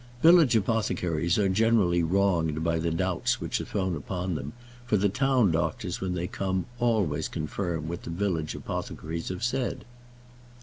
[0.23, 5.09] Village apothecaries are generally wronged by the doubts which are thrown upon them, for the
[5.09, 9.85] town doctors when they come always confirm what the village apothecaries have said.